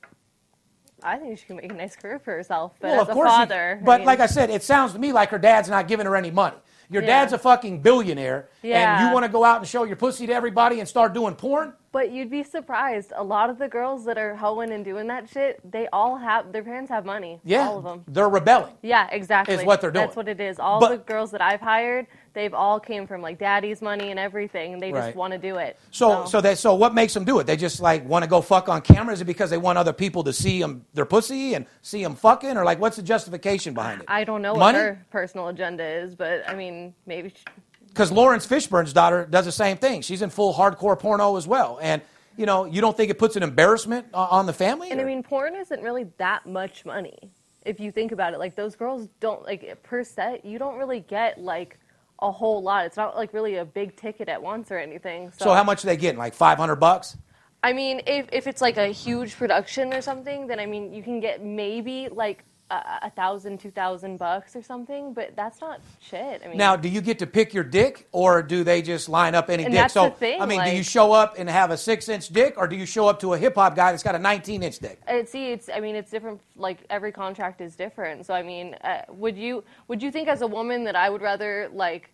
[1.02, 3.24] I think she can make a nice career for herself, but Well, as of a
[3.24, 3.82] father.
[3.84, 6.16] but mean, like I said, it sounds to me like her dad's not giving her
[6.16, 6.56] any money.
[6.94, 7.22] Your Yeah.
[7.22, 10.34] dad's a fucking billionaire, and you want to go out and show your pussy to
[10.34, 11.74] everybody and start doing porn?
[11.92, 13.12] But you'd be surprised.
[13.16, 16.52] A lot of the girls that are hoeing and doing that shit, they all have
[16.52, 17.40] their parents have money.
[17.44, 18.04] Yeah, all of them.
[18.08, 18.74] they're rebelling.
[18.82, 19.56] Yeah, exactly.
[19.56, 20.06] Is what they're doing.
[20.06, 20.60] That's what it is.
[20.60, 24.20] All But- the girls that I've hired, they've all came from like daddy's money and
[24.20, 24.74] everything.
[24.74, 25.06] And they Right.
[25.06, 25.80] just want to do it.
[25.92, 27.46] So, so they, so what makes them do it?
[27.48, 29.14] They just like want to go fuck on camera?
[29.14, 32.16] Is it because they want other people to see them their pussy and see them
[32.16, 34.06] fucking, or like what's the justification behind it?
[34.10, 34.78] I don't know Money?
[34.78, 37.30] what her personal agenda is, but I mean, maybe.
[37.30, 37.44] She,
[37.88, 40.02] Because Laurence Fishburne's daughter does the same thing.
[40.02, 42.02] She's in full hardcore porno as well, and
[42.36, 44.90] you know you don't think it puts an embarrassment on the family?
[44.90, 47.30] and I mean, porn isn't really that much money
[47.66, 48.40] if you think about it.
[48.40, 50.44] Like those girls don't like per set.
[50.44, 51.78] You don't really get like
[52.24, 52.86] a whole lot.
[52.86, 55.32] It's not like really a big ticket at once or anything.
[55.32, 56.18] So, so how much are they getting?
[56.18, 57.18] Like five hundred bucks?
[57.62, 61.04] I mean, if if it's like a huge production or something, then I mean, you
[61.04, 65.80] can get maybe like a, a thousand, two thousand bucks or something, but that's not
[66.02, 66.42] shit.
[66.44, 69.36] I mean, Now, do you get to pick your dick, or do they just line
[69.36, 69.82] up any And dick?
[69.82, 72.56] that's so, the thing, I mean, do you show up and have a six-inch dick,
[72.58, 75.02] or do you show up to a hip hop guy that's got a 19-inch dick?
[75.08, 75.70] Uh, see, it's.
[75.70, 76.42] I mean, it's different.
[76.56, 78.26] Like every contract is different.
[78.26, 81.22] So I mean, uh, would you would you think as a woman that I would
[81.22, 82.10] rather like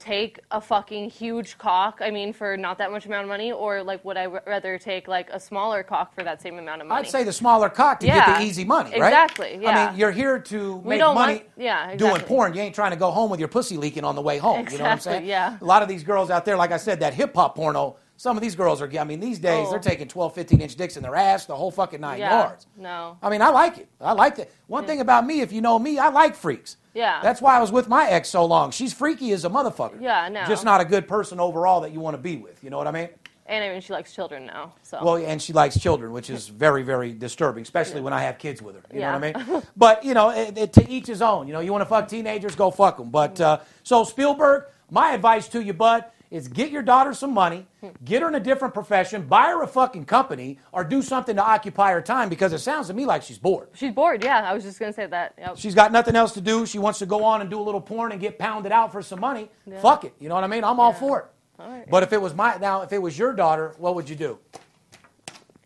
[0.00, 2.00] take a fucking huge cock?
[2.02, 4.78] I mean, for not that much amount of money, or like would I r- rather
[4.78, 7.06] take like a smaller cock for that same amount of money?
[7.06, 9.08] I'd say the smaller cock to get the easy money, right?
[9.08, 9.68] exactly, yeah.
[9.70, 12.28] I mean, you're here to make don't money want- yeah, doing exactly.
[12.36, 12.54] porn.
[12.54, 14.66] You ain't trying to go home with your pussy leaking on the way home.
[14.70, 15.26] You know what I'm Exactly, saying?
[15.28, 15.58] yeah.
[15.60, 17.96] A lot of these girls out there, like I said, that hip hop porno.
[18.16, 18.90] Some of these girls are.
[18.98, 19.70] I mean, these days Oh.
[19.70, 22.66] they're taking 12, 15 inch dicks in their ass, the whole fucking nine Yeah, yards.
[22.76, 23.16] no.
[23.22, 23.88] I mean, I like it.
[24.00, 24.52] I like it.
[24.66, 26.76] One thing about me, if you know me, I like freaks.
[26.94, 27.20] Yeah.
[27.22, 28.70] That's why I was with my ex so long.
[28.70, 30.00] She's freaky as a motherfucker.
[30.00, 30.44] Yeah, no.
[30.46, 32.62] Just not a good person overall that you want to be with.
[32.64, 33.08] You know what I mean?
[33.46, 34.74] And I mean, she likes children now.
[34.82, 38.38] So Well, and she likes children, which is very, very disturbing, especially when I have
[38.38, 38.82] kids with her.
[38.92, 39.62] You know what I mean?
[39.76, 41.48] But you know, it, it, to each his own.
[41.48, 43.10] You know, you want to fuck teenagers, go fuck them.
[43.10, 47.66] But uh, so Spielberg, my advice to you, bud, is get your daughter some money,
[48.04, 51.42] get her in a different profession, buy her a fucking company, or do something to
[51.42, 53.68] occupy her time because it sounds to me like she's bored.
[53.74, 54.22] she's bored.
[54.22, 55.34] Yeah, I was just gonna say that.
[55.38, 55.56] Yep.
[55.56, 56.66] She's got nothing else to do.
[56.66, 59.02] She wants to go on and do a little porn and get pounded out for
[59.02, 59.50] some money.
[59.80, 60.14] Fuck it.
[60.20, 60.64] You know what I mean?
[60.64, 61.26] I'm all for it.
[61.58, 61.88] All right.
[61.90, 64.38] But if it was my now, if it was your daughter, what would you do?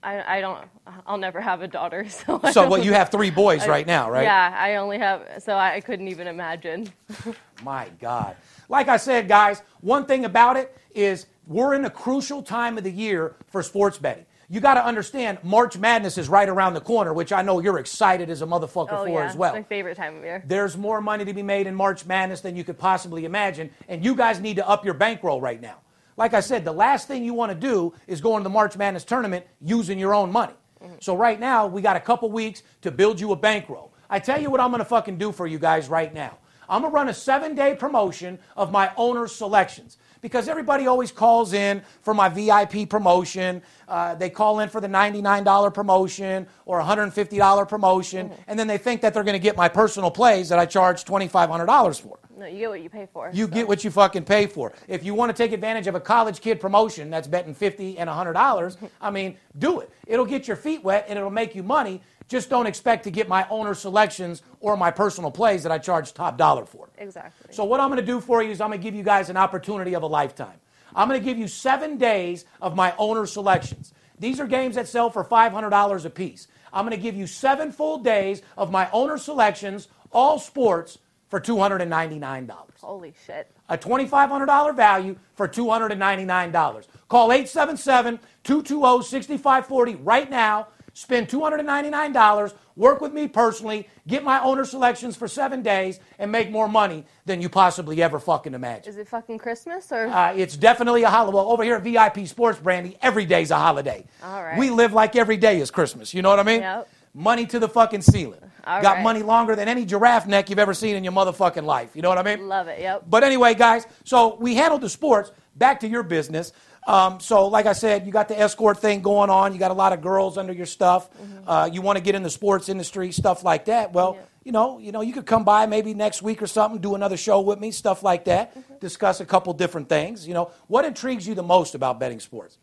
[0.04, 0.68] I, I don't.
[1.06, 2.06] I'll never have a daughter.
[2.26, 2.40] So.
[2.52, 4.24] So, well, you have three boys I- right now, right?
[4.24, 5.42] Yeah, I only have.
[5.42, 6.92] So I, I couldn't even imagine.
[7.62, 8.36] My God.
[8.68, 12.84] Like I said, guys, one thing about it is we're in a crucial time of
[12.84, 14.26] the year for sports betting.
[14.48, 17.78] You got to understand, March Madness is right around the corner, which I know you're
[17.78, 19.54] excited as a motherfucker Oh for yeah, as well.
[19.54, 20.42] it's my favorite time of year.
[20.46, 24.04] There's more money to be made in March Madness than you could possibly imagine, and
[24.04, 25.76] you guys need to up your bankroll right now.
[26.16, 28.76] Like I said, the last thing you want to do is go into the March
[28.76, 30.54] Madness tournament using your own money.
[31.00, 33.94] So right now, we got a couple weeks to build you a bankroll.
[34.10, 36.38] I tell you what I'm going to fucking do for you guys right now.
[36.68, 41.12] I'm going to run a seven day promotion of my owner selections because everybody always
[41.12, 43.62] calls in for my VIP promotion.
[43.86, 49.02] Uh, they call in for the $99 promotion or $150 promotion, and then they think
[49.02, 52.18] that they're going to get my personal plays that I charge $2,500 for.
[52.36, 53.30] No, you get what you pay for.
[53.32, 53.50] You so.
[53.50, 54.72] get what you fucking pay for.
[54.88, 58.10] If you want to take advantage of a college kid promotion that's betting 50 and
[58.10, 59.90] $100, I mean, do it.
[60.06, 62.02] It'll get your feet wet and it'll make you money.
[62.28, 66.14] Just don't expect to get my owner selections or my personal plays that I charge
[66.14, 66.88] top dollar for.
[66.98, 67.54] Exactly.
[67.54, 69.28] So what I'm going to do for you is I'm going to give you guys
[69.30, 70.58] an opportunity of a lifetime.
[70.94, 73.92] I'm going to give you seven days of my owner selections.
[74.18, 76.48] These are games that sell for $500 a piece.
[76.72, 80.98] I'm going to give you seven full days of my owner selections, all sports,
[81.34, 82.48] for $299.
[82.80, 83.50] Holy shit.
[83.68, 86.86] A $2,500 value for $299.
[87.08, 90.68] Call 877 220 6540 right now.
[90.92, 92.54] Spend $299.
[92.76, 93.88] Work with me personally.
[94.06, 98.20] Get my owner selections for seven days and make more money than you possibly ever
[98.20, 98.88] fucking imagine.
[98.92, 100.06] Is it fucking Christmas or?
[100.06, 101.34] Uh, it's definitely a holiday.
[101.34, 104.04] Well, over here at VIP Sports Brandy, every day's a holiday.
[104.22, 104.56] All right.
[104.56, 106.14] We live like every day is Christmas.
[106.14, 106.60] You know what I mean?
[106.60, 106.88] Yep.
[107.14, 108.40] Money to the fucking ceiling.
[108.66, 109.02] All Got right.
[109.04, 111.90] money longer than any giraffe neck you've ever seen in your motherfucking life.
[111.94, 112.48] You know what I mean?
[112.48, 112.80] Love it.
[112.80, 113.04] Yep.
[113.08, 115.30] But anyway, guys, so we handled the sports.
[115.56, 116.52] Back to your business.
[116.86, 119.52] Um, so, like I said, you got the escort thing going on.
[119.52, 121.08] You got a lot of girls under your stuff.
[121.46, 123.92] Uh, you want to get in the sports industry, stuff like that.
[123.92, 124.20] Well, Mm-hmm.
[124.20, 124.26] Yeah.
[124.44, 127.16] you know, you know, you could come by maybe next week or something, do another
[127.16, 128.54] show with me, stuff like that.
[128.58, 128.74] Mm-hmm.
[128.80, 130.26] Discuss a couple different things.
[130.26, 132.58] You know, what intrigues you the most about betting sports?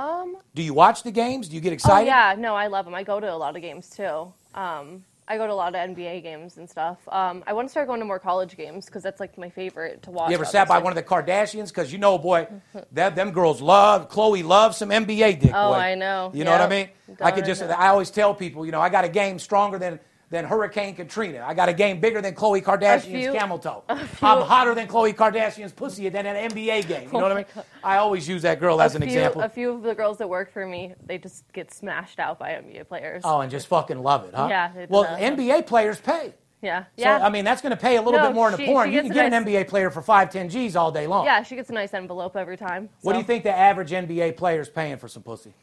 [0.00, 0.36] Um.
[0.54, 1.48] Do you watch the games?
[1.48, 2.06] Do you get Oh excited?
[2.06, 2.34] yeah.
[2.38, 2.94] No, I love them.
[2.94, 4.32] I go to a lot of games too.
[4.54, 5.04] Um.
[5.28, 6.98] I go to a lot of NBA games and stuff.
[7.06, 10.02] Um, I want to start going to more college games because that's like my favorite
[10.02, 10.28] to watch.
[10.28, 11.68] You ever sat by one of the Kardashians?
[11.68, 12.48] Because you know, boy,
[12.90, 15.52] that them girls love Khloe loves some NBA dick.
[15.54, 15.76] Oh, boy.
[15.76, 16.32] I know.
[16.34, 16.88] You know what I mean?
[17.20, 17.62] I could just.
[17.62, 21.44] I always tell people, you know, I got a game stronger than than Hurricane Katrina.
[21.46, 23.82] I got a game bigger than Khloe Kardashian's camel toe.
[23.88, 27.08] I'm hotter than Khloe Kardashian's pussy than an NBA game.
[27.12, 27.46] You know what I mean?
[27.82, 29.42] I always use that girl as an few, example.
[29.42, 32.50] A few of the girls that work for me, they just get smashed out by
[32.50, 33.22] NBA players.
[33.24, 34.46] Oh, and just fucking love it, huh?
[34.48, 35.04] Yeah, Well.
[35.04, 36.32] NBA players pay.
[36.62, 36.84] yeah.
[36.84, 37.26] So, Yeah.
[37.26, 38.92] I mean, that's going to pay a little No, bit more in the porn.
[38.92, 41.24] You can a get an NBA player for five, ten G's all day long.
[41.24, 42.88] yeah, she gets a nice envelope every time.
[43.02, 45.54] What do you think the average NBA player is paying for some pussy?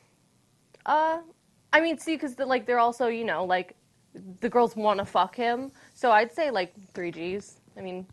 [0.86, 1.20] Uh,
[1.72, 3.76] I mean, see, because like they're also, you know, like
[4.42, 7.60] the girls want to fuck him, so I'd say like three G's.
[7.78, 8.06] I mean,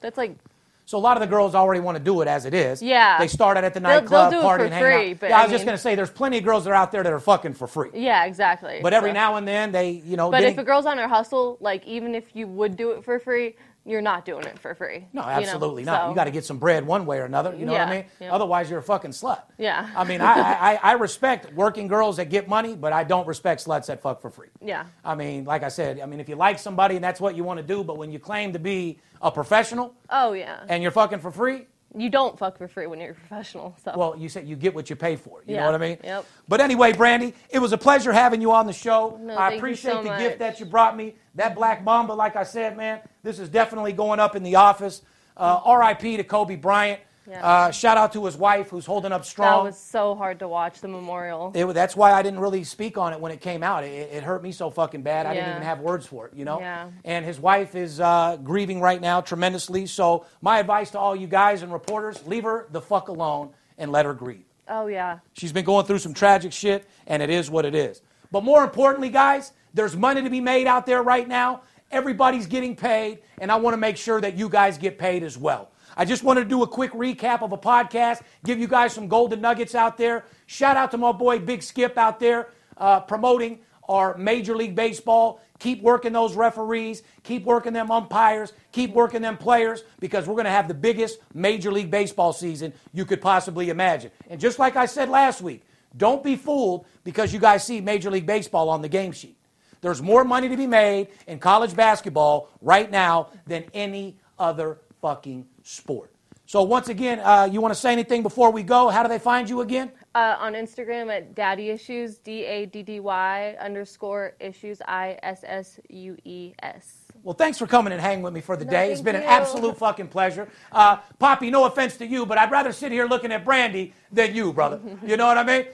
[0.00, 0.36] that's like
[0.84, 2.82] So a lot of the girls already want to do it as it is.
[2.82, 3.18] Yeah.
[3.18, 5.20] They start it at the nightclub, they'll do it party, and hang free, out.
[5.20, 6.74] but yeah, I I was just going to say, there's plenty of girls that are
[6.74, 7.90] out there that are fucking for free.
[7.94, 8.80] yeah, exactly.
[8.82, 10.98] But every So- now and then, they, you know, But getting- if a girl's on
[10.98, 14.58] her hustle, like even if you would do it for free, you're not doing it
[14.58, 15.06] for free.
[15.12, 15.32] No, you know?
[15.32, 16.02] absolutely not.
[16.02, 17.54] So- You got to get some bread one way or another.
[17.54, 18.04] You know what I mean?
[18.20, 18.32] yeah.
[18.32, 19.42] Otherwise, you're a fucking slut.
[19.58, 19.88] Yeah.
[19.96, 20.34] I mean, I,
[20.74, 24.20] I, I respect working girls that get money, but I don't respect sluts that fuck
[24.22, 24.48] for free.
[24.64, 24.86] Yeah.
[25.04, 27.44] I mean, like I said, I mean, if you like somebody and that's what you
[27.44, 30.60] want to do, but when you claim to be a professional Oh yeah.
[30.68, 33.76] and you're fucking for free, you don't fuck for free when you're a professional.
[33.84, 33.92] So.
[33.96, 35.42] well, you said you get what you pay for.
[35.46, 35.98] You know what I mean?
[36.02, 36.26] Yep.
[36.48, 39.18] But anyway, Brandy, it was a pleasure having you on the show.
[39.20, 40.20] No, I thank you appreciate so the much.
[40.20, 41.14] gift that you brought me.
[41.34, 45.02] That Black Mamba, like I said, man, this is definitely going up in the office.
[45.36, 46.18] Uh, R.I.P.
[46.18, 47.00] to Kobe Bryant.
[47.28, 47.44] Yeah.
[47.46, 49.64] Uh, shout out to his wife who's holding up strong.
[49.64, 51.52] that was so hard to watch the memorial.
[51.54, 53.84] It, that's why I didn't really speak on it when it came out.
[53.84, 55.26] It, it hurt me so fucking bad.
[55.26, 56.58] I didn't even have words for it, you know?
[56.60, 56.88] Yeah.
[57.04, 59.86] And his wife is uh, grieving right now tremendously.
[59.86, 63.92] So, my advice to all you guys and reporters leave her the fuck alone and
[63.92, 64.44] let her grieve.
[64.68, 65.18] oh yeah.
[65.34, 68.02] She's been going through some tragic shit, and it is what it is.
[68.30, 71.62] But more importantly, guys, there's money to be made out there right now.
[71.90, 75.36] Everybody's getting paid, and I want to make sure that you guys get paid as
[75.36, 75.70] well.
[75.96, 79.08] I just wanted to do a quick recap of a podcast, give you guys some
[79.08, 80.24] golden nuggets out there.
[80.46, 85.40] Shout out to my boy Big Skip out there uh, promoting our Major League Baseball.
[85.58, 90.44] Keep working those referees, keep working them umpires, keep working them players because we're going
[90.44, 94.10] to have the biggest Major League Baseball season you could possibly imagine.
[94.28, 95.62] And just like I said last week,
[95.96, 99.36] don't be fooled because you guys see Major League Baseball on the game sheet.
[99.82, 105.46] There's more money to be made in college basketball right now than any other fucking
[105.62, 106.10] sport.
[106.46, 108.88] So, once again, uh, you want to say anything before we go?
[108.90, 109.90] How do they find you again?
[110.14, 115.44] Uh, on Instagram at Daddy Issues, D A D D Y underscore issues, I S
[115.46, 117.02] S U E S.
[117.22, 118.90] Well, thanks for coming and hanging with me for the No, day.
[118.92, 120.48] It's been an absolute fucking pleasure.
[120.72, 124.34] Uh, Poppy, no offense to you, but I'd rather sit here looking at Brandy than
[124.34, 124.80] you, brother.
[125.06, 125.66] You know what I mean?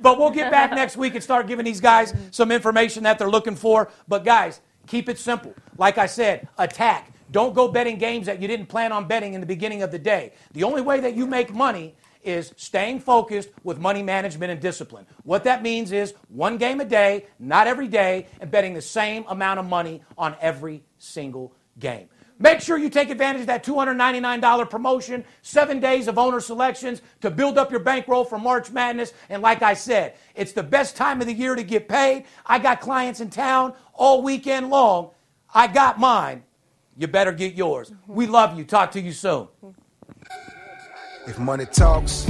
[0.00, 3.30] But we'll get back next week and start giving these guys some information that they're
[3.30, 3.90] looking for.
[4.06, 5.54] But guys, keep it simple.
[5.76, 7.12] Like I said, attack.
[7.30, 9.98] Don't go betting games that you didn't plan on betting in the beginning of the
[9.98, 10.32] day.
[10.52, 15.06] The only way that you make money is staying focused with money management and discipline.
[15.22, 19.24] What that means is one game a day, not every day, and betting the same
[19.28, 22.08] amount of money on every single game.
[22.38, 27.30] Make sure you take advantage of that $299 promotion, seven days of owner selections to
[27.30, 29.14] build up your bankroll for March Madness.
[29.30, 32.26] And like I said, it's the best time of the year to get paid.
[32.44, 35.12] I got clients in town all weekend long.
[35.54, 36.42] I got mine.
[36.98, 37.92] You better get yours.
[38.06, 38.64] We love you.
[38.64, 39.48] Talk to you soon.
[41.26, 42.24] If money talks,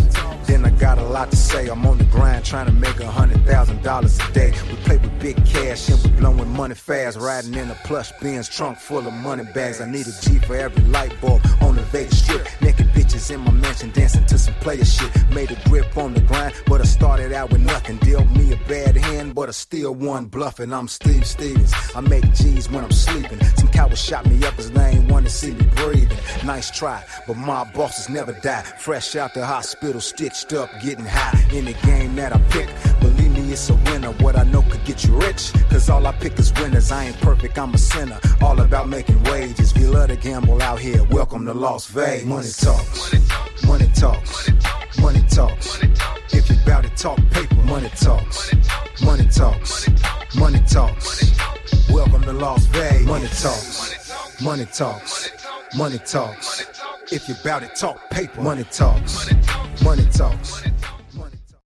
[0.46, 1.68] then I got a lot to say.
[1.68, 4.52] I'm on the grind trying to make a hundred thousand dollars a day.
[4.68, 7.18] We play with big cash and we blowing money fast.
[7.18, 9.80] Riding in a plush Benz trunk full of money bags.
[9.80, 12.48] I need a G for every light bulb on the Vegas strip.
[12.62, 15.10] Naked bitches in my mansion dancing to some player shit.
[15.30, 17.98] Made a grip on the grind, but I started out with nothing.
[17.98, 20.72] Dealt me a bad hand, but I still won bluffing.
[20.72, 21.72] I'm Steve Stevens.
[21.94, 23.40] I make G's when I'm sleeping.
[23.56, 26.18] Some cowards shot me up as they ain't want to see me breathing.
[26.44, 28.62] Nice try, but my bosses never die.
[28.62, 31.38] Fresh out the hospital, stitched up, getting high.
[31.52, 32.95] In the game that I pick, believe
[33.50, 34.12] it's a winner.
[34.22, 36.90] What I know could get you rich, cause all I pick is winners.
[36.90, 38.18] I ain't perfect, I'm a sinner.
[38.40, 39.74] All about making wages.
[39.74, 41.02] We love to gamble out here.
[41.04, 42.26] Welcome to Las Vegas.
[42.26, 43.66] Money talks.
[43.66, 44.50] Money talks.
[44.98, 45.80] Money talks.
[46.32, 48.52] If you bout to talk paper, money talks.
[49.02, 49.88] Money talks.
[50.36, 51.38] Money talks.
[51.90, 53.06] Welcome to Las Vegas.
[53.06, 54.40] Money talks.
[54.42, 55.30] Money talks.
[55.76, 56.66] Money talks.
[57.12, 58.40] If you bout it, talk paper.
[58.40, 59.30] Money talks.
[59.82, 60.62] Money talks.